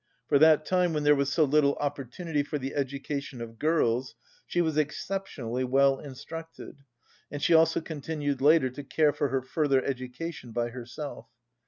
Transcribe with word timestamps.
For 0.29 0.39
that 0.39 0.65
time, 0.65 0.93
when 0.93 1.03
there 1.03 1.13
was 1.13 1.31
so 1.31 1.43
little 1.43 1.75
opportunity 1.75 2.41
for 2.41 2.57
the 2.57 2.73
education 2.73 3.39
of 3.39 3.59
girls, 3.59 4.15
she 4.47 4.59
was 4.59 4.75
exceptionally 4.75 5.63
well 5.63 5.99
instructed, 5.99 6.77
and 7.29 7.39
she 7.39 7.53
also 7.53 7.81
continued 7.81 8.41
later 8.41 8.71
to 8.71 8.83
care 8.83 9.13
for 9.13 9.27
her 9.27 9.43
further 9.43 9.85
education 9.85 10.53
by 10.53 10.69
herself. 10.69 11.27